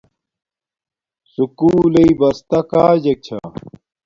سکُول 1.31 1.85
لیݵ 1.93 2.11
بستا 2.19 2.59
کاجک 2.71 3.17
چھا 3.25 3.37